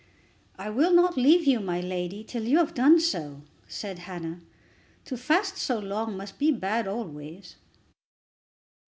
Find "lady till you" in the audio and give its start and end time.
1.79-2.57